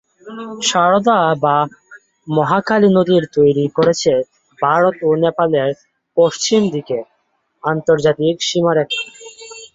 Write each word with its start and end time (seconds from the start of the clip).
সারদা 0.61 1.19
বা 1.43 1.55
মহাকালী 2.27 2.89
নদী 2.93 3.15
তৈরি 3.35 3.65
করেছে 3.77 4.13
ভারত 4.59 4.95
ও 5.03 5.19
নেপালের 5.23 5.69
পশ্চিম 6.17 6.61
দিকের 6.73 7.03
আন্তর্জাতিক 7.63 8.35
সীমারেখা। 8.47 9.01